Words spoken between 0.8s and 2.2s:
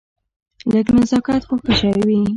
نزاکت خو ښه شی وي.